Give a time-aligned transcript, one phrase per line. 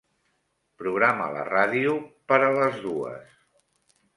[0.83, 1.93] Programa la ràdio
[2.33, 3.37] per a les dues.